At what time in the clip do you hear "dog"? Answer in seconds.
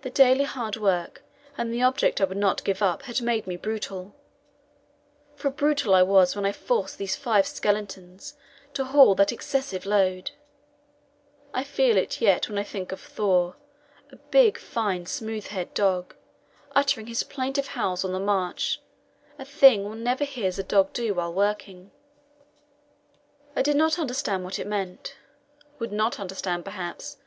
15.74-16.14, 20.62-20.94